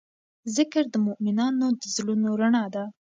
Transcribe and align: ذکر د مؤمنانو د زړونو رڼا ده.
ذکر 0.55 0.83
د 0.93 0.95
مؤمنانو 1.07 1.67
د 1.81 1.83
زړونو 1.95 2.27
رڼا 2.41 2.65
ده. 2.75 2.83